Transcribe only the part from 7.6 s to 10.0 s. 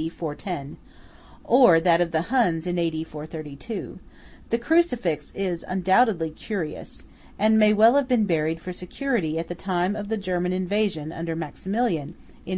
well have been buried for security at the time